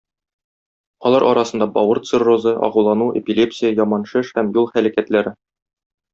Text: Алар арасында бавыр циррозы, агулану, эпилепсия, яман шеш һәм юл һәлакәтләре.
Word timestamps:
Алар 1.09 1.25
арасында 1.31 1.67
бавыр 1.75 1.99
циррозы, 2.11 2.55
агулану, 2.69 3.11
эпилепсия, 3.21 3.71
яман 3.83 4.09
шеш 4.15 4.33
һәм 4.41 4.51
юл 4.59 4.69
һәлакәтләре. 4.75 5.37